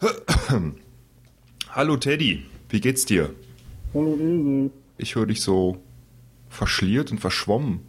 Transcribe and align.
Hallo 1.70 1.96
Teddy, 1.96 2.44
wie 2.68 2.80
geht's 2.80 3.04
dir? 3.04 3.34
Hallo 3.92 4.14
Esel, 4.14 4.70
Ich 4.96 5.14
höre 5.14 5.26
dich 5.26 5.42
so 5.42 5.76
verschliert 6.48 7.12
und 7.12 7.18
verschwommen. 7.18 7.80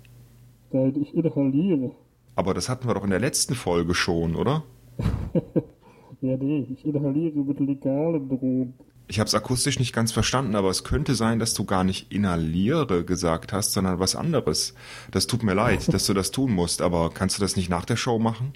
seit 0.71 0.97
ich 0.97 1.13
inhaliere. 1.13 1.91
Aber 2.35 2.53
das 2.53 2.69
hatten 2.69 2.87
wir 2.87 2.93
doch 2.93 3.03
in 3.03 3.09
der 3.09 3.19
letzten 3.19 3.55
Folge 3.55 3.93
schon, 3.93 4.35
oder? 4.35 4.63
Ja, 6.23 6.37
nee, 6.37 6.67
ich 6.71 6.85
inhaliere 6.85 7.39
mit 7.39 7.59
legalen 7.59 8.29
Drogen. 8.29 8.75
Ich 9.07 9.19
habe 9.19 9.27
es 9.27 9.33
akustisch 9.33 9.79
nicht 9.79 9.91
ganz 9.91 10.11
verstanden, 10.11 10.53
aber 10.53 10.69
es 10.69 10.83
könnte 10.83 11.15
sein, 11.15 11.39
dass 11.39 11.55
du 11.55 11.65
gar 11.65 11.83
nicht 11.83 12.11
inhaliere 12.13 13.03
gesagt 13.03 13.51
hast, 13.53 13.73
sondern 13.73 13.97
was 13.97 14.15
anderes. 14.15 14.75
Das 15.09 15.25
tut 15.25 15.41
mir 15.41 15.55
leid, 15.55 15.87
dass 15.93 16.05
du 16.05 16.13
das 16.13 16.29
tun 16.29 16.51
musst, 16.51 16.83
aber 16.83 17.09
kannst 17.09 17.39
du 17.39 17.41
das 17.41 17.55
nicht 17.55 17.69
nach 17.69 17.85
der 17.85 17.95
Show 17.95 18.19
machen? 18.19 18.53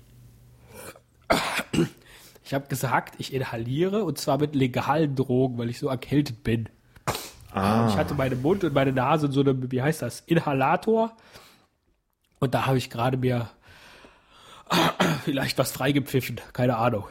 Ich 2.45 2.53
habe 2.53 2.67
gesagt, 2.67 3.15
ich 3.17 3.33
inhaliere 3.33 4.03
und 4.03 4.19
zwar 4.19 4.37
mit 4.37 4.53
legalen 4.53 5.15
Drogen, 5.15 5.57
weil 5.57 5.69
ich 5.69 5.79
so 5.79 5.87
erkältet 5.87 6.43
bin. 6.43 6.69
Ah, 7.51 7.87
Ich 7.89 7.97
hatte 7.97 8.13
meinen 8.13 8.41
Mund 8.41 8.63
und 8.63 8.73
meine 8.73 8.91
Nase 8.91 9.25
in 9.25 9.31
so 9.31 9.41
einem, 9.41 9.71
wie 9.71 9.81
heißt 9.81 10.01
das, 10.03 10.19
Inhalator. 10.27 11.15
Und 12.39 12.53
da 12.53 12.67
habe 12.67 12.77
ich 12.77 12.89
gerade 12.91 13.17
mir 13.17 13.49
vielleicht 15.23 15.57
was 15.57 15.71
freigepfiffen, 15.71 16.39
keine 16.53 16.77
Ahnung. 16.77 17.05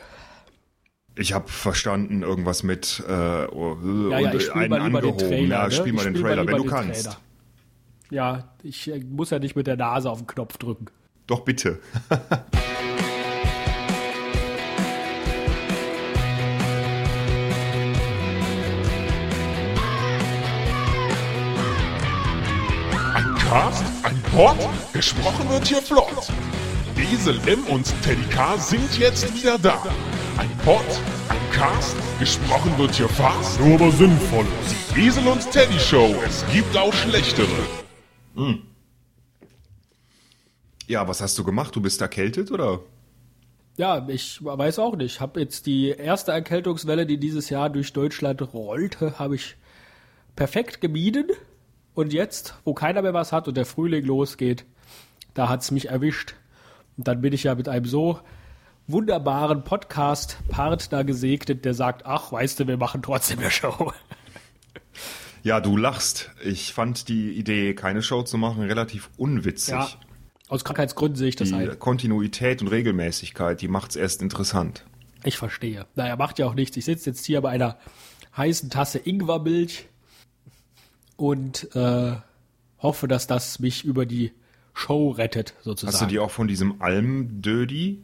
ich 1.16 1.32
habe 1.32 1.48
verstanden 1.48 2.22
irgendwas 2.22 2.62
mit 2.62 3.02
äh, 3.08 3.46
oh, 3.46 3.76
Ja, 4.10 4.18
ja, 4.20 4.34
ich 4.34 4.42
spiel 4.44 4.52
einen 4.62 4.70
mal 4.70 4.86
lieber 4.86 5.00
den 5.00 5.10
angehoben. 5.12 5.18
Trailer. 5.28 5.56
ja, 5.56 5.64
ne? 5.64 5.70
spiel 5.72 5.92
mal 5.92 5.98
Ich 6.00 6.04
den 6.06 6.14
spiel 6.14 6.22
Trailer, 6.24 6.46
wenn 6.46 6.56
lieber 6.56 6.58
du 6.58 6.70
kannst. 6.70 7.04
Trailer. 7.06 7.16
Ja, 8.10 8.54
ich 8.62 8.88
äh, 8.92 9.00
muss 9.00 9.30
ja 9.30 9.38
nicht 9.40 9.56
mit 9.56 9.66
der 9.66 9.76
Nase 9.76 10.10
auf 10.10 10.18
den 10.18 10.26
Knopf 10.28 10.58
drücken. 10.58 10.86
Doch 11.26 11.40
bitte. 11.40 11.80
Ein 23.54 23.60
Cast, 23.60 23.84
ein 24.02 24.20
Pod, 24.32 24.56
gesprochen 24.92 25.48
wird 25.48 25.68
hier 25.68 25.80
flott. 25.80 26.28
Esel 26.96 27.38
M 27.46 27.64
und 27.66 27.84
Teddy 28.02 28.24
K 28.28 28.58
sind 28.58 28.98
jetzt 28.98 29.32
wieder 29.32 29.56
da. 29.58 29.80
Ein 30.36 30.50
Pod, 30.64 30.84
ein 31.28 31.50
Cast, 31.52 31.96
gesprochen 32.18 32.76
wird 32.78 32.96
hier 32.96 33.08
fast, 33.08 33.60
nur 33.60 33.76
aber 33.76 33.92
sinnvoll. 33.92 34.44
Die 34.96 35.06
Esel 35.06 35.28
und 35.28 35.48
Teddy 35.52 35.78
Show, 35.78 36.16
es 36.26 36.44
gibt 36.52 36.76
auch 36.76 36.92
schlechtere. 36.92 37.46
Ja, 40.88 41.06
was 41.06 41.20
hast 41.20 41.38
du 41.38 41.44
gemacht? 41.44 41.76
Du 41.76 41.80
bist 41.80 42.00
erkältet 42.00 42.50
oder? 42.50 42.80
Ja, 43.76 44.04
ich 44.08 44.44
weiß 44.44 44.80
auch 44.80 44.96
nicht. 44.96 45.20
Habe 45.20 45.38
jetzt 45.38 45.66
die 45.66 45.90
erste 45.90 46.32
Erkältungswelle, 46.32 47.06
die 47.06 47.18
dieses 47.18 47.50
Jahr 47.50 47.70
durch 47.70 47.92
Deutschland 47.92 48.42
rollte, 48.52 49.20
habe 49.20 49.36
ich 49.36 49.54
perfekt 50.34 50.80
gemieden. 50.80 51.28
Und 51.94 52.12
jetzt, 52.12 52.54
wo 52.64 52.74
keiner 52.74 53.02
mehr 53.02 53.14
was 53.14 53.32
hat 53.32 53.46
und 53.48 53.56
der 53.56 53.66
Frühling 53.66 54.04
losgeht, 54.04 54.64
da 55.32 55.48
hat's 55.48 55.70
mich 55.70 55.88
erwischt. 55.88 56.34
Und 56.96 57.08
dann 57.08 57.20
bin 57.20 57.32
ich 57.32 57.44
ja 57.44 57.54
mit 57.54 57.68
einem 57.68 57.84
so 57.86 58.20
wunderbaren 58.86 59.64
Podcast-Partner 59.64 61.04
gesegnet, 61.04 61.64
der 61.64 61.74
sagt, 61.74 62.04
ach, 62.04 62.32
weißt 62.32 62.60
du, 62.60 62.66
wir 62.66 62.76
machen 62.76 63.02
trotzdem 63.02 63.38
eine 63.38 63.50
Show. 63.50 63.92
Ja, 65.44 65.60
du 65.60 65.76
lachst. 65.76 66.30
Ich 66.42 66.72
fand 66.72 67.06
die 67.10 67.32
Idee, 67.32 67.74
keine 67.74 68.00
Show 68.00 68.22
zu 68.22 68.38
machen, 68.38 68.62
relativ 68.62 69.10
unwitzig. 69.18 69.74
Ja, 69.74 69.90
aus 70.48 70.64
Krankheitsgründen 70.64 71.16
sehe 71.16 71.28
ich 71.28 71.36
das 71.36 71.48
Die 71.48 71.54
ein. 71.54 71.78
Kontinuität 71.78 72.62
und 72.62 72.68
Regelmäßigkeit, 72.68 73.60
die 73.60 73.68
macht's 73.68 73.94
erst 73.94 74.22
interessant. 74.22 74.86
Ich 75.22 75.36
verstehe. 75.36 75.84
Naja, 75.96 76.16
macht 76.16 76.38
ja 76.38 76.46
auch 76.46 76.54
nichts. 76.54 76.78
Ich 76.78 76.86
sitze 76.86 77.10
jetzt 77.10 77.26
hier 77.26 77.42
bei 77.42 77.50
einer 77.50 77.76
heißen 78.34 78.70
Tasse 78.70 78.98
Ingwermilch 78.98 79.86
und 81.16 81.74
äh, 81.74 82.16
hoffe, 82.78 83.08
dass 83.08 83.26
das 83.26 83.58
mich 83.58 83.84
über 83.84 84.06
die 84.06 84.32
Show 84.72 85.10
rettet, 85.10 85.54
sozusagen. 85.62 85.92
Hast 85.94 86.02
du 86.02 86.06
die 86.06 86.18
auch 86.18 86.30
von 86.30 86.48
diesem 86.48 86.82
Almdödi? 86.82 88.02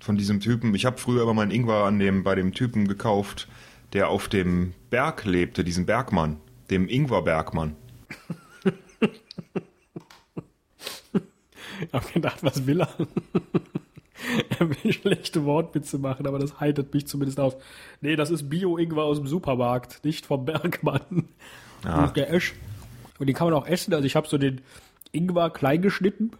Von 0.00 0.16
diesem 0.16 0.40
Typen? 0.40 0.74
Ich 0.74 0.84
habe 0.84 0.98
früher 0.98 1.22
immer 1.22 1.34
meinen 1.34 1.52
Ingwer 1.52 1.84
an 1.84 1.98
dem, 1.98 2.24
bei 2.24 2.34
dem 2.34 2.54
Typen 2.54 2.88
gekauft, 2.88 3.48
der 3.92 4.08
auf 4.08 4.28
dem 4.28 4.74
Berg 4.90 5.24
lebte, 5.24 5.62
diesem 5.62 5.86
Bergmann, 5.86 6.38
dem 6.70 6.88
Ingwer-Bergmann. 6.88 7.76
Ich 11.82 11.92
habe 11.92 12.12
gedacht, 12.12 12.42
was 12.42 12.66
will 12.66 12.80
er? 12.80 12.88
er 14.58 14.70
will 14.70 14.92
schlechte 14.92 15.44
Wortwitze 15.44 15.98
machen, 15.98 16.26
aber 16.26 16.38
das 16.38 16.60
heitert 16.60 16.94
mich 16.94 17.06
zumindest 17.06 17.40
auf. 17.40 17.56
Nee, 18.00 18.16
das 18.16 18.30
ist 18.30 18.48
Bio-Ingwer 18.48 19.02
aus 19.02 19.18
dem 19.18 19.26
Supermarkt, 19.26 20.04
nicht 20.04 20.26
vom 20.26 20.44
Bergmann. 20.44 21.28
Ah. 21.84 22.06
Der 22.08 22.32
Esch. 22.32 22.54
Und 23.18 23.26
den 23.26 23.36
kann 23.36 23.48
man 23.48 23.54
auch 23.54 23.66
essen. 23.66 23.94
Also 23.94 24.06
ich 24.06 24.16
habe 24.16 24.28
so 24.28 24.38
den 24.38 24.60
Ingwer 25.12 25.50
klein 25.50 25.82
geschnitten 25.82 26.32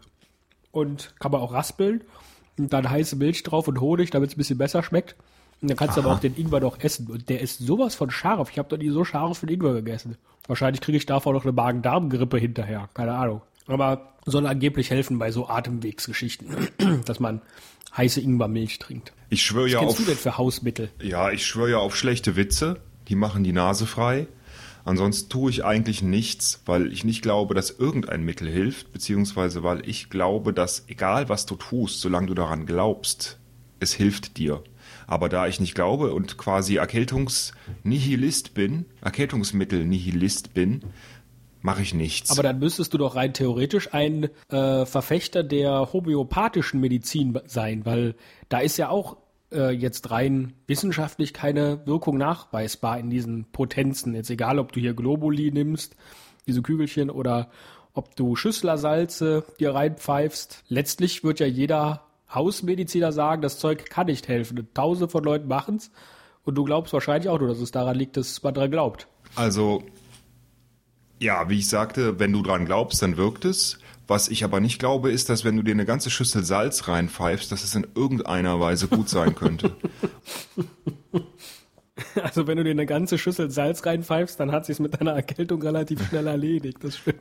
und 0.71 1.15
kann 1.19 1.33
man 1.33 1.41
auch 1.41 1.53
raspeln. 1.53 2.03
Und 2.59 2.73
dann 2.73 2.89
heiße 2.89 3.17
Milch 3.17 3.43
drauf 3.43 3.69
und 3.69 3.81
Honig, 3.81 4.11
damit 4.11 4.31
es 4.31 4.37
ein 4.37 4.39
bisschen 4.39 4.59
besser 4.59 4.83
schmeckt. 4.83 5.17
Und 5.61 5.69
dann 5.69 5.77
kannst 5.77 5.97
du 5.97 6.01
aber 6.01 6.13
auch 6.13 6.19
den 6.21 6.37
Ingwer 6.37 6.61
noch 6.61 6.81
essen. 6.81 7.07
Und 7.09 7.29
der 7.29 7.41
ist 7.41 7.59
sowas 7.59 7.95
von 7.95 8.11
scharf. 8.11 8.51
Ich 8.51 8.59
habe 8.59 8.75
noch 8.75 8.83
nie 8.83 8.91
so 8.91 9.05
scharfen 9.05 9.49
Ingwer 9.49 9.75
gegessen. 9.75 10.17
Wahrscheinlich 10.49 10.81
kriege 10.81 10.99
ich 10.99 11.07
davor 11.07 11.33
noch 11.33 11.45
eine 11.45 11.53
Magen-Darm-Grippe 11.53 12.37
hinterher. 12.39 12.89
Keine 12.95 13.13
Ahnung. 13.15 13.43
Aber 13.69 14.15
soll 14.27 14.47
angeblich 14.47 14.91
helfen 14.91 15.19
bei 15.19 15.31
so 15.31 15.49
Atemwegsgeschichten, 15.49 16.69
dass 17.07 17.21
man 17.21 17.43
heiße 17.97 18.21
Ingwermilch 18.21 18.79
trinkt. 18.81 19.13
Ich 19.31 19.43
schwöre 19.43 19.69
ja 19.69 19.79
Was 19.79 19.81
kennst 19.81 20.01
auf, 20.01 20.05
du 20.05 20.11
denn 20.11 20.19
für 20.19 20.37
Hausmittel? 20.39 20.91
ja, 21.01 21.31
ich 21.31 21.47
schwöre 21.47 21.71
ja 21.71 21.79
auf 21.79 21.97
schlechte 21.97 22.35
Witze. 22.37 22.81
Die 23.09 23.15
machen 23.15 23.45
die 23.45 23.53
Nase 23.53 23.87
frei. 23.87 24.27
Ansonsten 24.85 25.29
tue 25.29 25.51
ich 25.51 25.65
eigentlich 25.65 26.03
nichts, 26.03 26.63
weil 26.67 26.93
ich 26.93 27.05
nicht 27.05 27.23
glaube, 27.23 27.55
dass 27.55 27.71
irgendein 27.71 28.25
Mittel 28.25 28.49
hilft, 28.49 28.93
beziehungsweise 28.93 29.63
weil 29.63 29.89
ich 29.89 30.11
glaube, 30.11 30.53
dass 30.53 30.85
egal 30.89 31.29
was 31.29 31.47
du 31.47 31.55
tust, 31.55 32.01
solange 32.01 32.27
du 32.27 32.35
daran 32.35 32.67
glaubst, 32.67 33.39
es 33.79 33.93
hilft 33.93 34.37
dir. 34.39 34.63
Aber 35.07 35.29
da 35.29 35.47
ich 35.47 35.61
nicht 35.61 35.75
glaube 35.75 36.15
und 36.15 36.39
quasi 36.39 36.77
Erkältungsnihilist 36.77 38.55
bin, 38.55 38.87
Erkältungsmittel-Nihilist 39.03 40.55
bin, 40.55 40.83
mache 41.61 41.83
ich 41.83 41.95
nichts. 41.95 42.31
Aber 42.31 42.43
dann 42.43 42.59
müsstest 42.59 42.93
du 42.93 42.99
doch 42.99 43.15
rein 43.15 43.35
theoretisch 43.35 43.95
ein 43.95 44.29
äh, 44.49 44.85
Verfechter 44.85 45.43
der 45.45 45.93
homöopathischen 45.93 46.81
Medizin 46.81 47.39
sein, 47.47 47.87
weil 47.87 48.15
da 48.49 48.59
ist 48.59 48.77
ja 48.77 48.89
auch 48.89 49.17
äh, 49.53 49.71
jetzt 49.71 50.11
rein 50.11 50.55
wissenschaftlich 50.67 51.33
keine 51.33 51.87
Wirkung 51.87 52.19
nachweisbar 52.19 52.99
in 52.99 53.11
diesen 53.11 53.45
Potenzen. 53.53 54.15
Jetzt 54.15 54.31
egal, 54.31 54.59
ob 54.59 54.73
du 54.73 54.81
hier 54.81 54.95
Globuli 54.95 55.51
nimmst, 55.51 55.97
diese 56.47 56.63
Kügelchen, 56.63 57.11
oder 57.11 57.51
ob 57.95 58.17
du 58.17 58.37
Schüsslersalze 58.37 59.45
dir 59.61 59.75
reinpfeifst. 59.75 60.65
Letztlich 60.69 61.25
wird 61.25 61.41
ja 61.41 61.47
jeder 61.47 62.03
Hausmediziner 62.35 63.13
sagen, 63.13 63.43
das 63.43 63.59
Zeug 63.59 63.91
kann 63.91 64.07
nicht 64.07 64.29
helfen. 64.29 64.69
Tausende 64.75 65.09
von 65.09 65.25
Leuten 65.25 65.49
machen's 65.49 65.91
und 66.45 66.57
du 66.57 66.65
glaubst 66.65 66.93
wahrscheinlich 66.93 67.29
auch 67.29 67.39
nur, 67.39 67.49
dass 67.49 67.61
es 67.61 67.71
daran 67.71 67.97
liegt, 67.97 68.17
dass 68.17 68.43
man 68.43 68.55
dran 68.55 68.71
glaubt. 68.71 69.07
Also, 69.37 69.83
ja, 71.23 71.49
wie 71.49 71.59
ich 71.59 71.69
sagte, 71.69 72.19
wenn 72.19 72.33
du 72.33 72.43
dran 72.43 72.67
glaubst, 72.67 73.01
dann 73.03 73.17
wirkt 73.17 73.45
es. 73.45 73.79
Was 74.09 74.29
ich 74.29 74.45
aber 74.45 74.61
nicht 74.61 74.79
glaube, 74.79 75.11
ist, 75.11 75.29
dass 75.29 75.45
wenn 75.45 75.57
du 75.57 75.63
dir 75.63 75.73
eine 75.73 75.87
ganze 75.87 76.11
Schüssel 76.11 76.45
Salz 76.45 76.89
reinpfeifst, 76.89 77.51
dass 77.53 77.63
es 77.63 77.75
in 77.75 77.87
irgendeiner 77.95 78.61
Weise 78.61 78.89
gut 78.89 79.09
sein 79.09 79.35
könnte. 79.35 79.75
Also 82.21 82.47
wenn 82.47 82.57
du 82.57 82.65
dir 82.65 82.71
eine 82.71 82.87
ganze 82.87 83.17
Schüssel 83.19 83.51
Salz 83.51 83.85
reinpfeifst, 83.85 84.41
dann 84.41 84.51
hat 84.51 84.65
sich's 84.65 84.81
mit 84.81 84.99
deiner 84.99 85.13
Erkältung 85.13 85.63
relativ 85.63 86.09
schnell 86.09 86.27
erledigt. 86.27 86.79
Das 86.83 86.97
stimmt. 86.97 87.21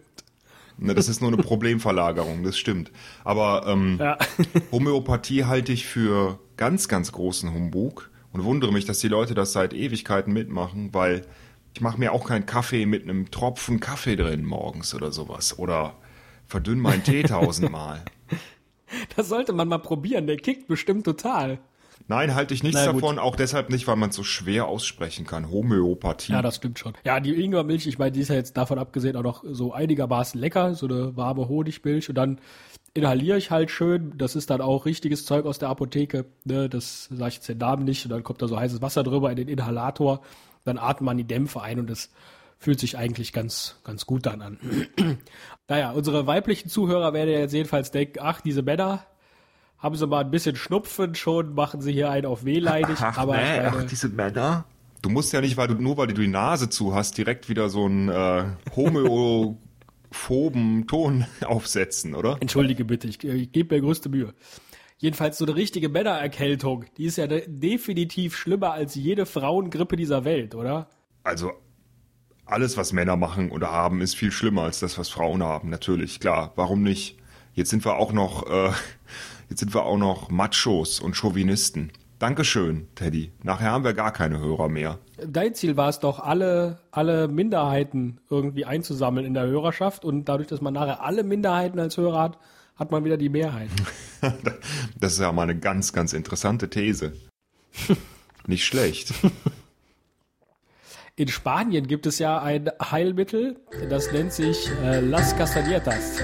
Ne, 0.78 0.96
das 0.96 1.10
ist 1.10 1.22
nur 1.22 1.32
eine 1.32 1.42
Problemverlagerung, 1.42 2.42
das 2.44 2.58
stimmt. 2.58 2.92
Aber 3.24 3.66
ähm, 3.68 3.98
Ja. 4.00 4.18
Homöopathie 4.72 5.44
halte 5.44 5.74
ich 5.74 5.86
für 5.86 6.40
ganz, 6.58 6.88
ganz 6.88 7.12
großen 7.12 7.54
Humbug 7.54 8.10
und 8.32 8.44
wundere 8.44 8.72
mich, 8.72 8.86
dass 8.86 9.00
die 9.00 9.10
Leute 9.10 9.34
das 9.34 9.52
seit 9.52 9.74
Ewigkeiten 9.74 10.34
mitmachen, 10.34 10.94
weil 10.94 11.26
ich 11.74 11.82
mache 11.82 11.98
mir 12.00 12.12
auch 12.12 12.28
keinen 12.28 12.46
Kaffee 12.46 12.86
mit 12.86 13.04
einem 13.04 13.32
Tropfen 13.32 13.80
Kaffee 13.80 14.16
drin 14.16 14.46
morgens 14.46 14.94
oder 14.94 15.12
sowas. 15.12 15.58
Oder 15.58 15.96
verdünn 16.48 16.80
meinen 16.80 17.04
Tee 17.04 17.24
tausendmal. 17.24 18.04
Das 19.16 19.30
sollte 19.30 19.54
man 19.54 19.70
mal 19.70 19.78
probieren. 19.78 20.28
Der 20.28 20.36
kickt 20.36 20.68
bestimmt 20.68 21.06
total. 21.06 21.60
Nein, 22.08 22.36
halte 22.36 22.54
ich 22.54 22.62
nichts 22.62 22.82
Na 22.84 22.92
gut. 22.92 23.02
davon, 23.02 23.20
auch 23.20 23.38
deshalb 23.38 23.70
nicht, 23.70 23.88
weil 23.88 23.96
man 23.96 24.10
es 24.10 24.16
so 24.18 24.24
schwer 24.24 24.66
aussprechen 24.68 25.26
kann. 25.26 25.50
Homöopathie. 25.50 26.34
Ja, 26.34 26.42
das 26.42 26.58
stimmt 26.58 26.80
schon. 26.80 26.94
Ja, 27.06 27.22
die 27.22 27.42
Ingwermilch, 27.42 27.88
ich 27.88 28.00
meine, 28.00 28.12
die 28.12 28.20
ist 28.20 28.28
ja 28.28 28.36
jetzt 28.36 28.58
davon 28.58 28.80
abgesehen 28.80 29.16
auch 29.16 29.24
noch 29.24 29.44
so 29.48 29.72
einigermaßen 29.72 30.40
lecker, 30.40 30.76
so 30.76 30.88
eine 30.88 31.16
warme 31.16 31.48
Honigmilch 31.48 32.10
und 32.10 32.16
dann 32.16 32.42
inhaliere 32.94 33.38
ich 33.38 33.52
halt 33.52 33.72
schön. 33.72 34.14
Das 34.18 34.36
ist 34.36 34.50
dann 34.50 34.62
auch 34.62 34.86
richtiges 34.86 35.26
Zeug 35.26 35.46
aus 35.46 35.60
der 35.60 35.70
Apotheke. 35.70 36.26
Ne? 36.44 36.68
Das 36.68 37.06
sage 37.06 37.30
ich 37.30 37.36
jetzt 37.36 37.50
den 37.50 37.60
Namen 37.60 37.86
nicht. 37.86 38.06
Und 38.06 38.12
dann 38.12 38.24
kommt 38.24 38.42
da 38.42 38.48
so 38.48 38.60
heißes 38.60 38.82
Wasser 38.82 39.04
drüber 39.04 39.30
in 39.30 39.38
den 39.38 39.48
Inhalator. 39.48 40.22
Dann 40.64 40.78
atmet 40.78 41.06
man 41.06 41.18
die 41.18 41.24
Dämpfe 41.24 41.62
ein 41.62 41.80
und 41.80 41.90
das 41.90 42.10
fühlt 42.58 42.80
sich 42.80 42.98
eigentlich 42.98 43.34
ganz, 43.34 43.78
ganz 43.84 44.06
gut 44.06 44.28
dann 44.28 44.42
an. 44.42 44.60
naja, 45.68 45.92
unsere 45.92 46.28
weiblichen 46.28 46.70
Zuhörer 46.70 47.14
werden 47.14 47.32
ja 47.32 47.40
jetzt 47.40 47.54
jedenfalls 47.54 47.90
denken, 47.90 48.20
ach, 48.22 48.42
diese 48.42 48.62
Männer 48.62 49.04
haben 49.80 49.96
sie 49.96 50.06
mal 50.06 50.24
ein 50.24 50.30
bisschen 50.30 50.56
Schnupfen, 50.56 51.16
schon 51.16 51.56
machen 51.56 51.82
sie 51.82 51.92
hier 51.92 52.12
einen 52.12 52.28
auf 52.28 52.46
wehleidig. 52.46 52.98
Ach, 53.02 53.18
aber 53.18 53.38
nee, 53.38 53.42
ich 53.42 53.62
ach, 53.62 53.74
meine, 53.74 53.88
diese 53.88 54.10
Männer. 54.10 54.66
Du 55.02 55.10
musst 55.10 55.34
ja 55.34 55.42
nicht, 55.42 55.58
weil 55.58 55.68
du 55.68 55.74
nur 55.74 55.98
weil 55.98 56.06
du 56.06 56.14
die 56.14 56.28
Nase 56.28 56.70
zu 56.70 56.94
hast, 56.94 57.18
direkt 57.18 57.50
wieder 57.50 57.70
so 57.70 57.86
einen 57.86 58.10
äh, 58.10 58.44
homophoben 58.76 60.86
Ton 60.86 61.26
aufsetzen, 61.46 62.14
oder? 62.14 62.38
entschuldige 62.40 62.86
bitte, 62.86 63.08
ich, 63.08 63.24
ich 63.24 63.52
gebe 63.52 63.74
mir 63.74 63.82
größte 63.82 64.10
Mühe. 64.10 64.36
Jedenfalls 65.02 65.40
so 65.40 65.46
eine 65.46 65.56
richtige 65.56 65.90
Männererkältung, 65.90 66.86
die 66.96 67.06
ist 67.06 67.18
ja 67.18 67.26
de 67.26 67.44
definitiv 67.48 68.38
schlimmer 68.38 68.74
als 68.74 68.94
jede 68.94 69.26
Frauengrippe 69.26 69.96
dieser 69.96 70.26
Welt, 70.26 70.54
oder? 70.54 70.90
Also 71.24 71.54
alles, 72.46 72.78
was 72.78 72.94
Männer 72.94 73.16
machen 73.16 73.50
oder 73.50 73.72
haben, 73.72 74.00
ist 74.02 74.16
viel 74.16 74.32
schlimmer 74.32 74.62
als 74.62 74.80
das, 74.80 75.00
was 75.00 75.10
Frauen 75.10 75.42
haben. 75.42 75.72
Natürlich, 75.72 76.20
klar. 76.20 76.52
Warum 76.56 76.84
nicht? 76.84 77.18
Jetzt 77.56 77.72
sind 77.72 77.84
wir 77.84 77.96
auch 77.96 78.14
noch, 78.14 78.48
äh, 78.48 78.70
jetzt 79.50 79.62
sind 79.62 79.74
wir 79.74 79.86
auch 79.86 79.98
noch 79.98 80.30
Machos 80.30 81.00
und 81.00 81.16
Chauvinisten. 81.16 81.92
Dankeschön, 82.20 82.88
Teddy. 82.94 83.32
Nachher 83.42 83.72
haben 83.72 83.84
wir 83.84 83.96
gar 83.96 84.14
keine 84.14 84.38
Hörer 84.38 84.70
mehr. 84.70 85.00
Dein 85.18 85.56
Ziel 85.56 85.78
war 85.78 85.90
es 85.90 85.98
doch, 85.98 86.20
alle, 86.20 86.78
alle 86.92 87.28
Minderheiten 87.28 88.20
irgendwie 88.30 88.66
einzusammeln 88.66 89.26
in 89.26 89.34
der 89.34 89.48
Hörerschaft 89.48 90.06
und 90.06 90.26
dadurch, 90.26 90.48
dass 90.48 90.62
man 90.62 90.76
nachher 90.76 91.04
alle 91.04 91.24
Minderheiten 91.24 91.80
als 91.80 91.98
Hörer 91.98 92.22
hat, 92.22 92.38
hat 92.82 92.90
man 92.90 93.06
wieder 93.06 93.18
die 93.18 93.30
Mehrheit. 93.30 93.70
Das 95.00 95.14
ist 95.14 95.20
ja 95.20 95.32
mal 95.32 95.44
eine 95.44 95.58
ganz, 95.58 95.94
ganz 95.94 96.14
interessante 96.14 96.70
These. 96.70 97.14
Nicht 98.46 98.66
schlecht. 98.66 99.16
In 101.16 101.28
Spanien 101.28 101.88
gibt 101.88 102.06
es 102.06 102.20
ja 102.20 102.40
ein 102.40 102.70
Heilmittel, 102.80 103.60
das 103.90 104.12
nennt 104.12 104.32
sich 104.32 104.70
äh, 104.84 105.00
Las 105.00 105.36
Castañetas. 105.36 106.22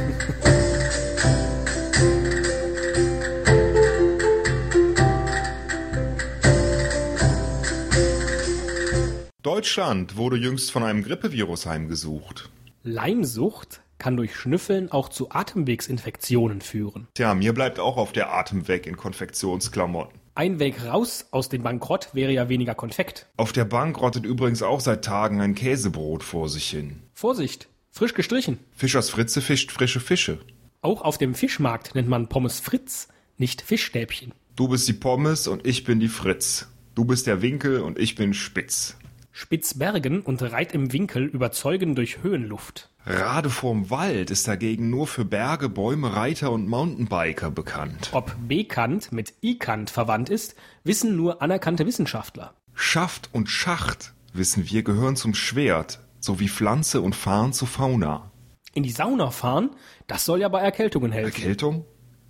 Deutschland 9.42 10.18
wurde 10.18 10.38
jüngst 10.38 10.72
von 10.72 10.84
einem 10.84 11.02
Grippevirus 11.04 11.66
heimgesucht. 11.66 12.52
Leimsucht 12.84 13.82
kann 13.98 14.18
durch 14.18 14.36
Schnüffeln 14.36 14.92
auch 14.92 15.10
zu 15.10 15.32
Atemwegsinfektionen 15.32 16.62
führen. 16.62 17.08
Tja, 17.14 17.34
mir 17.34 17.54
bleibt 17.54 17.80
auch 17.80 17.98
auf 17.98 18.12
der 18.12 18.34
Atem 18.34 18.68
weg 18.68 18.88
in 18.88 18.98
Konfektionsklamotten. 18.98 20.20
Ein 20.36 20.60
Weg 20.60 20.86
raus 20.86 21.26
aus 21.32 21.50
dem 21.50 21.64
Bankrott 21.64 22.10
wäre 22.14 22.32
ja 22.32 22.48
weniger 22.48 22.76
Konfekt. 22.76 23.26
Auf 23.38 23.54
der 23.54 23.66
Bank 23.66 24.00
rottet 24.00 24.24
übrigens 24.24 24.62
auch 24.62 24.82
seit 24.82 25.04
Tagen 25.04 25.42
ein 25.42 25.56
Käsebrot 25.56 26.24
vor 26.24 26.48
sich 26.48 26.70
hin. 26.70 27.02
Vorsicht, 27.14 27.70
frisch 27.90 28.14
gestrichen. 28.14 28.60
Fischers 28.76 29.10
Fritze 29.10 29.42
fischt 29.42 29.72
frische 29.72 30.00
Fische. 30.00 30.40
Auch 30.82 31.02
auf 31.02 31.18
dem 31.18 31.34
Fischmarkt 31.34 31.96
nennt 31.96 32.08
man 32.08 32.30
Pommes 32.30 32.60
Fritz, 32.60 33.08
nicht 33.38 33.64
Fischstäbchen. 33.64 34.32
Du 34.56 34.68
bist 34.68 34.88
die 34.88 34.94
Pommes 34.94 35.48
und 35.48 35.66
ich 35.66 35.84
bin 35.84 36.00
die 36.00 36.08
Fritz. 36.08 36.68
Du 36.94 37.04
bist 37.06 37.26
der 37.26 37.42
Winkel 37.42 37.82
und 37.82 37.98
ich 37.98 38.16
bin 38.16 38.34
Spitz. 38.34 38.96
Spitzbergen 39.40 40.22
und 40.22 40.42
Reit 40.42 40.74
im 40.74 40.92
Winkel 40.94 41.26
überzeugen 41.26 41.94
durch 41.94 42.24
Höhenluft. 42.24 42.90
Rade 43.06 43.52
vorm 43.52 43.92
Wald 43.92 44.32
ist 44.32 44.48
dagegen 44.48 44.90
nur 44.90 45.06
für 45.06 45.26
Berge, 45.26 45.70
Bäume, 45.70 46.16
Reiter 46.16 46.52
und 46.52 46.68
Mountainbiker 46.68 47.52
bekannt. 47.52 48.10
Ob 48.14 48.36
Bekant 48.48 49.12
mit 49.12 49.36
Ikant 49.42 49.92
verwandt 49.92 50.30
ist, 50.30 50.56
wissen 50.84 51.16
nur 51.16 51.44
anerkannte 51.44 51.86
Wissenschaftler. 51.86 52.56
Schaft 52.74 53.30
und 53.32 53.48
Schacht, 53.48 54.16
wissen 54.34 54.72
wir, 54.72 54.82
gehören 54.82 55.16
zum 55.16 55.36
Schwert, 55.36 56.00
sowie 56.20 56.50
Pflanze 56.50 57.02
und 57.02 57.16
Farn 57.16 57.54
zur 57.54 57.68
Fauna. 57.68 58.32
In 58.74 58.82
die 58.82 58.90
Sauna 58.90 59.30
fahren, 59.30 59.70
das 60.08 60.26
soll 60.26 60.42
ja 60.42 60.50
bei 60.50 60.62
Erkältungen 60.62 61.12
helfen. 61.12 61.40
Erkältung? 61.44 61.86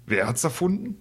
Wer 0.05 0.27
hat's 0.27 0.43
erfunden? 0.43 0.97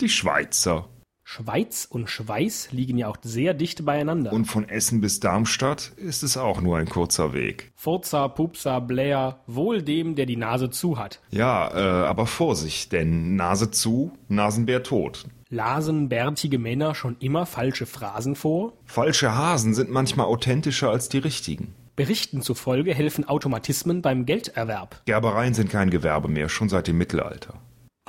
Die 0.00 0.10
Schweizer. 0.10 0.88
Schweiz 1.32 1.86
und 1.88 2.10
Schweiß 2.10 2.72
liegen 2.72 2.98
ja 2.98 3.06
auch 3.06 3.16
sehr 3.22 3.54
dicht 3.54 3.84
beieinander. 3.84 4.32
Und 4.32 4.46
von 4.46 4.68
Essen 4.68 5.00
bis 5.00 5.20
Darmstadt 5.20 5.92
ist 5.96 6.24
es 6.24 6.36
auch 6.36 6.60
nur 6.60 6.76
ein 6.76 6.88
kurzer 6.88 7.32
Weg. 7.32 7.70
Furza, 7.76 8.26
Pupsa, 8.26 8.80
Bläher, 8.80 9.38
wohl 9.46 9.80
dem, 9.80 10.16
der 10.16 10.26
die 10.26 10.36
Nase 10.36 10.70
zu 10.70 10.98
hat. 10.98 11.20
Ja, 11.30 11.70
äh, 11.72 12.06
aber 12.08 12.26
Vorsicht, 12.26 12.90
denn 12.90 13.36
Nase 13.36 13.70
zu, 13.70 14.10
Nasenbär 14.26 14.82
tot. 14.82 15.24
Lasen 15.50 16.08
bärtige 16.08 16.58
Männer 16.58 16.96
schon 16.96 17.14
immer 17.20 17.46
falsche 17.46 17.86
Phrasen 17.86 18.34
vor? 18.34 18.72
Falsche 18.84 19.32
Hasen 19.32 19.72
sind 19.72 19.88
manchmal 19.88 20.26
authentischer 20.26 20.90
als 20.90 21.10
die 21.10 21.18
richtigen. 21.18 21.74
Berichten 21.94 22.42
zufolge 22.42 22.92
helfen 22.92 23.28
Automatismen 23.28 24.02
beim 24.02 24.26
Gelderwerb. 24.26 25.00
Gerbereien 25.06 25.54
sind 25.54 25.70
kein 25.70 25.90
Gewerbe 25.90 26.26
mehr, 26.26 26.48
schon 26.48 26.68
seit 26.68 26.88
dem 26.88 26.98
Mittelalter. 26.98 27.54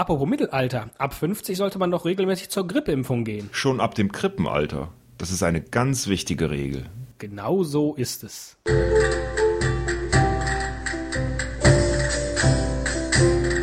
Apropos 0.01 0.27
Mittelalter, 0.27 0.89
ab 0.97 1.13
50 1.13 1.55
sollte 1.55 1.77
man 1.77 1.91
doch 1.91 2.05
regelmäßig 2.05 2.49
zur 2.49 2.65
Grippeimpfung 2.65 3.23
gehen. 3.23 3.51
Schon 3.51 3.79
ab 3.79 3.93
dem 3.93 4.11
Krippenalter. 4.11 4.87
Das 5.19 5.29
ist 5.29 5.43
eine 5.43 5.61
ganz 5.61 6.07
wichtige 6.07 6.49
Regel. 6.49 6.87
Genau 7.19 7.61
so 7.61 7.93
ist 7.93 8.23
es. 8.23 8.57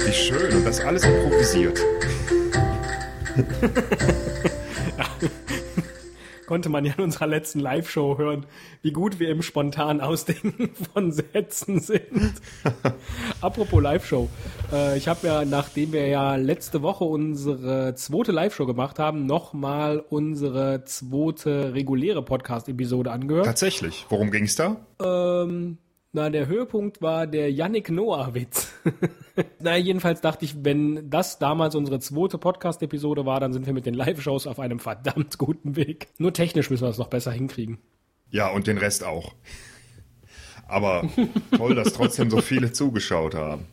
Wie 0.06 0.12
schön 0.12 0.58
und 0.58 0.64
das 0.64 0.78
alles 0.78 1.02
improvisiert. 1.02 1.80
Konnte 6.48 6.70
man 6.70 6.86
ja 6.86 6.94
in 6.96 7.04
unserer 7.04 7.26
letzten 7.26 7.60
Live-Show 7.60 8.16
hören, 8.16 8.46
wie 8.80 8.90
gut 8.90 9.20
wir 9.20 9.28
im 9.28 9.42
spontan 9.42 10.00
Ausdenken 10.00 10.70
von 10.94 11.12
Sätzen 11.12 11.78
sind. 11.78 12.32
Apropos 13.42 13.82
Live-Show. 13.82 14.30
Äh, 14.72 14.96
ich 14.96 15.08
habe 15.08 15.26
ja, 15.26 15.44
nachdem 15.44 15.92
wir 15.92 16.06
ja 16.06 16.36
letzte 16.36 16.80
Woche 16.80 17.04
unsere 17.04 17.94
zweite 17.96 18.32
Live-Show 18.32 18.64
gemacht 18.64 18.98
haben, 18.98 19.26
nochmal 19.26 20.02
unsere 20.08 20.86
zweite 20.86 21.74
reguläre 21.74 22.22
Podcast-Episode 22.22 23.10
angehört. 23.12 23.44
Tatsächlich. 23.44 24.06
Worum 24.08 24.30
ging's 24.30 24.56
da? 24.56 24.76
Ähm, 25.02 25.76
na, 26.12 26.30
der 26.30 26.46
Höhepunkt 26.46 27.02
war 27.02 27.26
der 27.26 27.52
Yannick 27.52 27.90
Noah-Witz. 27.90 28.67
na, 29.60 29.76
jedenfalls 29.76 30.20
dachte 30.20 30.44
ich, 30.44 30.64
wenn 30.64 31.10
das 31.10 31.38
damals 31.38 31.74
unsere 31.74 32.00
zweite 32.00 32.38
Podcast-Episode 32.38 33.26
war, 33.26 33.40
dann 33.40 33.52
sind 33.52 33.66
wir 33.66 33.72
mit 33.72 33.86
den 33.86 33.94
Live-Shows 33.94 34.46
auf 34.46 34.58
einem 34.60 34.78
verdammt 34.80 35.38
guten 35.38 35.76
Weg. 35.76 36.08
Nur 36.18 36.32
technisch 36.32 36.70
müssen 36.70 36.84
wir 36.84 36.90
es 36.90 36.98
noch 36.98 37.08
besser 37.08 37.32
hinkriegen. 37.32 37.78
Ja, 38.30 38.48
und 38.48 38.66
den 38.66 38.78
Rest 38.78 39.04
auch. 39.04 39.34
Aber 40.66 41.08
toll, 41.56 41.74
dass 41.74 41.94
trotzdem 41.94 42.30
so 42.30 42.42
viele 42.42 42.72
zugeschaut 42.72 43.34
haben. 43.34 43.66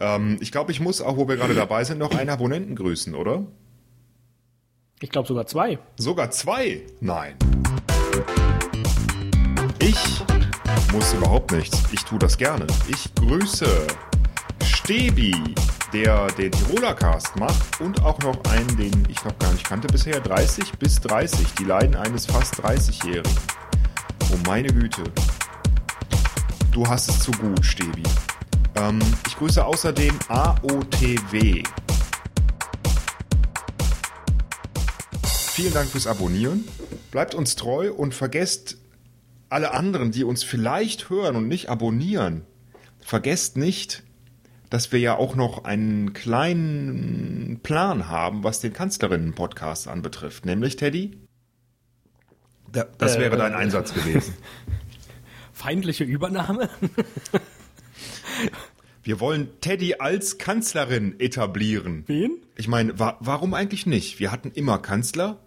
Ähm, 0.00 0.38
ich 0.40 0.50
glaube, 0.50 0.72
ich 0.72 0.80
muss, 0.80 1.00
auch 1.00 1.16
wo 1.16 1.28
wir 1.28 1.36
gerade 1.36 1.54
dabei 1.54 1.84
sind, 1.84 1.98
noch 1.98 2.14
einen 2.14 2.30
Abonnenten 2.30 2.74
grüßen, 2.74 3.14
oder? 3.14 3.46
Ich 5.00 5.10
glaube 5.10 5.28
sogar 5.28 5.46
zwei. 5.46 5.78
Sogar 5.96 6.30
zwei? 6.30 6.82
Nein. 7.00 7.36
Ich 9.78 10.24
muss 10.92 11.12
überhaupt 11.12 11.52
nichts. 11.52 11.82
Ich 11.92 12.00
tue 12.04 12.18
das 12.18 12.38
gerne. 12.38 12.66
Ich 12.88 13.14
grüße 13.14 13.66
Stebi, 14.84 15.34
der 15.94 16.26
den 16.32 16.52
Tiroler 16.52 16.92
Cast 16.92 17.36
macht 17.36 17.80
und 17.80 18.02
auch 18.02 18.18
noch 18.18 18.38
einen, 18.50 18.76
den 18.76 18.92
ich 19.08 19.24
noch 19.24 19.38
gar 19.38 19.50
nicht 19.50 19.64
kannte 19.64 19.88
bisher. 19.88 20.20
30 20.20 20.72
bis 20.72 21.00
30. 21.00 21.54
Die 21.58 21.64
Leiden 21.64 21.96
eines 21.96 22.26
fast 22.26 22.62
30-Jährigen. 22.62 23.32
Oh 24.30 24.36
meine 24.46 24.68
Güte. 24.68 25.04
Du 26.70 26.86
hast 26.86 27.08
es 27.08 27.20
zu 27.20 27.30
gut, 27.30 27.64
Stebi. 27.64 28.02
Ähm, 28.74 29.00
ich 29.26 29.38
grüße 29.38 29.64
außerdem 29.64 30.18
AOTW. 30.28 31.62
Vielen 35.24 35.72
Dank 35.72 35.88
fürs 35.88 36.06
Abonnieren. 36.06 36.68
Bleibt 37.10 37.34
uns 37.34 37.56
treu 37.56 37.90
und 37.90 38.14
vergesst 38.14 38.76
alle 39.48 39.72
anderen, 39.72 40.10
die 40.10 40.24
uns 40.24 40.44
vielleicht 40.44 41.08
hören 41.08 41.36
und 41.36 41.48
nicht 41.48 41.70
abonnieren, 41.70 42.42
vergesst 43.00 43.56
nicht, 43.56 44.03
dass 44.74 44.90
wir 44.90 44.98
ja 44.98 45.16
auch 45.16 45.36
noch 45.36 45.62
einen 45.62 46.14
kleinen 46.14 47.60
Plan 47.62 48.08
haben, 48.08 48.42
was 48.42 48.58
den 48.58 48.72
Kanzlerinnen-Podcast 48.72 49.86
anbetrifft. 49.86 50.44
Nämlich, 50.46 50.74
Teddy? 50.74 51.16
Da- 52.72 52.88
Das 52.98 53.14
Äh, 53.14 53.20
wäre 53.20 53.36
dein 53.36 53.52
äh, 53.52 53.54
Einsatz 53.54 53.94
gewesen. 53.94 54.34
Feindliche 55.52 56.02
Übernahme? 56.02 56.68
Wir 59.04 59.20
wollen 59.20 59.60
Teddy 59.60 59.94
als 60.00 60.38
Kanzlerin 60.38 61.20
etablieren. 61.20 62.02
Wen? 62.08 62.38
Ich 62.56 62.66
meine, 62.66 62.98
wa 62.98 63.16
warum 63.20 63.54
eigentlich 63.54 63.86
nicht? 63.86 64.18
Wir 64.18 64.32
hatten 64.32 64.50
immer 64.50 64.78
Kanzler 64.78 65.38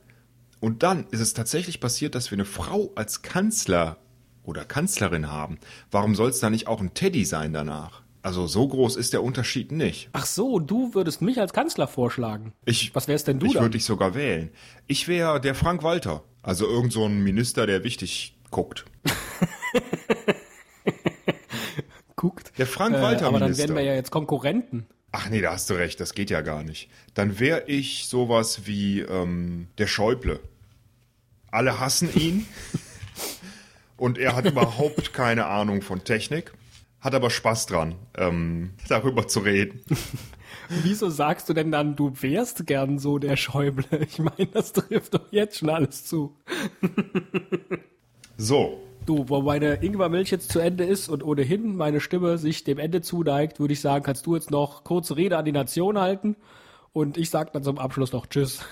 und 0.61 0.83
dann 0.83 1.05
ist 1.11 1.19
es 1.19 1.33
tatsächlich 1.33 1.81
passiert, 1.81 2.15
dass 2.15 2.31
wir 2.31 2.37
eine 2.37 2.45
Frau 2.45 2.93
als 2.95 3.23
Kanzler 3.23 3.97
oder 4.43 4.63
Kanzlerin 4.63 5.29
haben. 5.29 5.57
Warum 5.91 6.15
soll 6.15 6.29
es 6.29 6.39
da 6.39 6.49
nicht 6.49 6.67
auch 6.67 6.79
ein 6.79 6.93
Teddy 6.93 7.25
sein 7.25 7.51
danach? 7.51 8.03
Also 8.21 8.47
so 8.47 8.67
groß 8.67 8.95
ist 8.97 9.13
der 9.13 9.23
Unterschied 9.23 9.71
nicht. 9.71 10.09
Ach 10.13 10.25
so, 10.25 10.59
du 10.59 10.93
würdest 10.93 11.21
mich 11.21 11.39
als 11.39 11.53
Kanzler 11.53 11.87
vorschlagen. 11.87 12.53
Ich, 12.65 12.93
Was 12.93 13.07
wärst 13.07 13.27
denn 13.27 13.39
du 13.39 13.45
ich 13.45 13.53
dann? 13.53 13.61
würde 13.63 13.73
dich 13.77 13.85
sogar 13.85 14.15
wählen. 14.15 14.49
Ich 14.87 15.07
wäre 15.07 15.39
der 15.39 15.55
Frank 15.55 15.83
Walter. 15.83 16.23
Also 16.41 16.67
irgend 16.67 16.91
so 16.93 17.05
ein 17.05 17.23
Minister, 17.23 17.65
der 17.67 17.83
wichtig 17.83 18.35
guckt. 18.51 18.85
Guckt. 22.15 22.57
Der 22.57 22.65
Frank 22.67 22.95
Äh, 22.95 23.01
Walter 23.01 23.27
aber 23.27 23.39
dann 23.39 23.49
Minister. 23.49 23.67
wären 23.69 23.75
wir 23.77 23.83
ja 23.83 23.93
jetzt 23.93 24.09
Konkurrenten. 24.11 24.87
Ach 25.11 25.29
nee, 25.29 25.39
da 25.41 25.51
hast 25.53 25.69
du 25.69 25.75
recht, 25.75 25.99
das 25.99 26.13
geht 26.13 26.29
ja 26.29 26.41
gar 26.41 26.63
nicht. 26.63 26.89
Dann 27.13 27.39
wäre 27.39 27.63
ich 27.67 28.07
sowas 28.07 28.61
wie 28.65 29.01
ähm, 29.01 29.67
der 29.77 29.87
Schäuble. 29.87 30.39
Alle 31.51 31.79
hassen 31.79 32.09
ihn 32.15 32.45
und 33.97 34.17
er 34.17 34.35
hat 34.35 34.45
überhaupt 34.45 35.13
keine 35.13 35.45
Ahnung 35.45 35.81
von 35.81 36.03
Technik, 36.03 36.53
hat 36.99 37.15
aber 37.15 37.29
Spaß 37.29 37.67
dran, 37.67 37.95
ähm, 38.17 38.71
darüber 38.89 39.27
zu 39.27 39.39
reden. 39.39 39.81
Wieso 40.83 41.09
sagst 41.09 41.47
du 41.49 41.53
denn 41.53 41.71
dann, 41.71 41.95
du 41.95 42.11
wärst 42.21 42.65
gern 42.67 42.99
so 42.99 43.19
der 43.19 43.37
Schäuble? 43.37 43.85
Ich 44.01 44.19
meine, 44.19 44.47
das 44.51 44.73
trifft 44.73 45.13
doch 45.13 45.31
jetzt 45.31 45.57
schon 45.57 45.69
alles 45.69 46.05
zu. 46.05 46.35
So, 48.37 48.83
Du, 49.07 49.23
wo 49.29 49.41
meine 49.41 49.75
Ingwermilch 49.75 50.31
jetzt 50.31 50.51
zu 50.51 50.59
Ende 50.59 50.83
ist 50.83 51.07
und 51.07 51.23
ohnehin 51.23 51.77
meine 51.77 52.01
Stimme 52.01 52.37
sich 52.37 52.65
dem 52.65 52.77
Ende 52.77 52.99
zuneigt, 52.99 53.57
würde 53.57 53.71
ich 53.71 53.79
sagen, 53.79 54.03
kannst 54.03 54.25
du 54.25 54.35
jetzt 54.35 54.51
noch 54.51 54.83
kurze 54.83 55.15
Rede 55.15 55.37
an 55.37 55.45
die 55.45 55.53
Nation 55.53 55.97
halten 55.97 56.35
und 56.91 57.17
ich 57.17 57.29
sag 57.29 57.53
dann 57.53 57.63
zum 57.63 57.77
Abschluss 57.77 58.11
noch 58.11 58.25
Tschüss. 58.25 58.65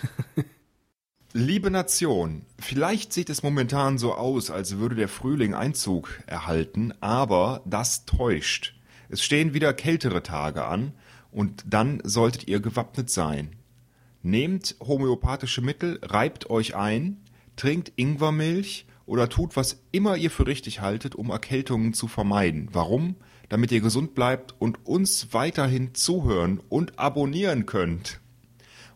Liebe 1.38 1.70
Nation, 1.70 2.44
vielleicht 2.60 3.12
sieht 3.12 3.30
es 3.30 3.44
momentan 3.44 3.98
so 3.98 4.14
aus, 4.14 4.50
als 4.50 4.78
würde 4.78 4.96
der 4.96 5.10
Frühling 5.10 5.54
Einzug 5.54 6.22
erhalten, 6.28 6.94
aber 7.02 7.62
das 7.66 8.06
täuscht. 8.06 8.74
Es 9.10 9.22
stehen 9.22 9.54
wieder 9.54 9.74
kältere 9.74 10.24
Tage 10.24 10.64
an 10.64 10.94
und 11.34 11.66
dann 11.68 12.00
solltet 12.06 12.48
ihr 12.48 12.62
gewappnet 12.62 13.10
sein. 13.10 13.58
Nehmt 14.24 14.78
homöopathische 14.80 15.60
Mittel, 15.60 16.00
reibt 16.04 16.50
euch 16.50 16.74
ein, 16.78 17.18
trinkt 17.58 17.92
Ingwermilch 17.98 18.86
oder 19.06 19.28
tut, 19.28 19.58
was 19.58 19.84
immer 19.92 20.16
ihr 20.16 20.32
für 20.32 20.48
richtig 20.48 20.80
haltet, 20.80 21.16
um 21.16 21.32
Erkältungen 21.32 21.94
zu 21.94 22.08
vermeiden. 22.08 22.70
Warum? 22.72 23.18
Damit 23.50 23.74
ihr 23.74 23.82
gesund 23.82 24.16
bleibt 24.16 24.56
und 24.58 24.86
uns 24.88 25.34
weiterhin 25.34 25.96
zuhören 25.96 26.62
und 26.70 26.98
abonnieren 26.98 27.66
könnt. 27.66 28.22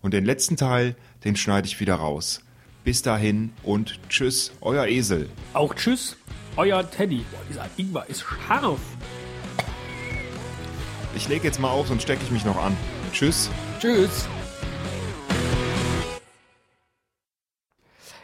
Und 0.02 0.14
den 0.14 0.26
letzten 0.26 0.56
Teil, 0.56 0.96
den 1.26 1.36
schneide 1.36 1.68
ich 1.68 1.80
wieder 1.80 1.96
raus. 1.96 2.42
Bis 2.84 3.02
dahin 3.02 3.52
und 3.64 4.00
tschüss, 4.10 4.52
euer 4.62 4.88
Esel. 4.88 5.30
Auch 5.54 5.74
Tschüss, 5.76 6.16
euer 6.56 6.90
Teddy. 6.90 7.26
Boah, 7.32 7.42
dieser 7.50 7.66
Ingwer 7.78 8.06
ist 8.08 8.22
scharf. 8.22 8.80
Ich 11.16 11.28
lege 11.28 11.44
jetzt 11.44 11.60
mal 11.60 11.70
auf, 11.70 11.88
sonst 11.88 12.04
stecke 12.04 12.24
ich 12.24 12.32
mich 12.32 12.46
noch 12.46 12.58
an. 12.58 12.76
Tschüss. 13.12 13.50
Tschüss. 13.80 14.28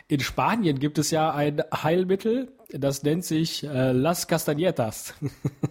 In 0.08 0.20
Spanien 0.20 0.80
gibt 0.80 1.00
es 1.00 1.12
ja 1.12 1.34
ein 1.34 1.64
Heilmittel, 1.74 2.54
das 2.70 3.04
nennt 3.04 3.26
sich 3.26 3.64
äh, 3.64 3.92
Las 3.92 4.30
Castañetas. 4.30 5.14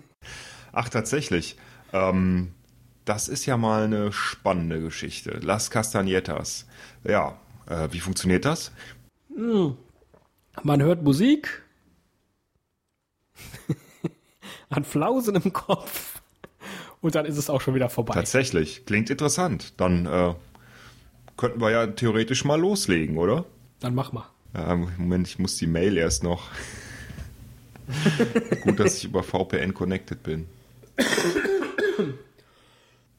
Ach, 0.72 0.88
tatsächlich. 0.88 1.56
Ähm, 1.92 2.52
das 3.04 3.28
ist 3.28 3.46
ja 3.46 3.56
mal 3.56 3.84
eine 3.84 4.12
spannende 4.12 4.80
Geschichte. 4.80 5.38
Las 5.42 5.70
Castañetas. 5.70 6.64
Ja, 7.04 7.38
äh, 7.68 7.88
wie 7.90 8.00
funktioniert 8.00 8.44
das? 8.44 8.72
Man 10.62 10.82
hört 10.82 11.02
Musik, 11.02 11.62
hat 14.70 14.86
Flausen 14.86 15.34
im 15.34 15.52
Kopf 15.52 16.20
und 17.00 17.14
dann 17.14 17.26
ist 17.26 17.36
es 17.36 17.50
auch 17.50 17.60
schon 17.60 17.74
wieder 17.74 17.90
vorbei. 17.90 18.14
Tatsächlich. 18.14 18.86
Klingt 18.86 19.10
interessant. 19.10 19.74
Dann 19.78 20.06
äh, 20.06 20.34
könnten 21.36 21.60
wir 21.60 21.70
ja 21.70 21.86
theoretisch 21.88 22.44
mal 22.44 22.60
loslegen, 22.60 23.18
oder? 23.18 23.44
Dann 23.80 23.94
mach 23.94 24.12
mal. 24.12 24.26
Ja, 24.54 24.76
Moment, 24.76 25.26
ich 25.26 25.38
muss 25.38 25.56
die 25.56 25.66
Mail 25.66 25.96
erst 25.96 26.22
noch. 26.22 26.48
Gut, 28.62 28.78
dass 28.78 28.98
ich 28.98 29.04
über 29.04 29.22
VPN 29.22 29.74
connected 29.74 30.22
bin. 30.22 30.46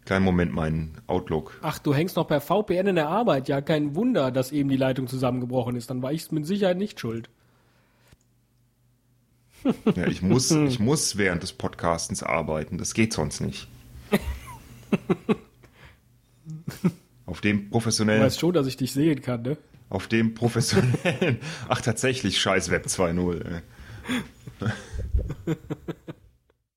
Kleinen 0.06 0.24
Moment, 0.24 0.54
mein 0.54 1.02
Outlook. 1.08 1.60
Ach, 1.64 1.80
du 1.80 1.94
hängst 1.94 2.16
noch 2.16 2.28
per 2.28 2.40
VPN 2.40 2.88
in 2.88 2.96
der 2.96 3.10
Arbeit. 3.10 3.48
Ja, 3.48 3.62
kein 3.62 3.96
Wunder, 3.96 4.32
dass 4.32 4.52
eben 4.52 4.70
die 4.70 4.78
Leitung 4.78 5.08
zusammengebrochen 5.08 5.76
ist. 5.76 5.90
Dann 5.90 6.04
war 6.04 6.14
ich 6.14 6.32
mit 6.32 6.46
Sicherheit 6.46 6.78
nicht 6.78 7.00
schuld. 7.00 7.30
Ja, 9.96 10.06
ich 10.06 10.22
muss, 10.22 10.52
ich 10.68 10.80
muss 10.80 11.18
während 11.18 11.42
des 11.42 11.54
Podcastens 11.54 12.22
arbeiten. 12.22 12.78
Das 12.78 12.94
geht 12.94 13.14
sonst 13.14 13.42
nicht. 13.42 13.68
Auf 17.26 17.42
dem 17.42 17.64
Du 17.64 17.70
professionellen, 17.72 18.22
weißt 18.22 18.40
schon, 18.40 18.54
dass 18.54 18.68
ich 18.68 18.78
dich 18.78 18.92
sehen 18.92 19.22
kann, 19.22 19.42
ne? 19.42 19.58
auf 19.90 20.08
dem 20.08 20.36
professionellen, 20.36 21.40
ach 21.68 21.82
tatsächlich, 21.82 22.40
scheiß 22.40 22.70
Web 22.70 22.86
2.0. 22.86 23.42
ey. 23.46 23.62